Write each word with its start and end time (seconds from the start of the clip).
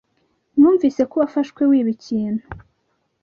Numvise 0.57 1.01
ko 1.09 1.15
wafashwe 1.21 1.61
wiba 1.69 1.89
ikintu 1.95 2.43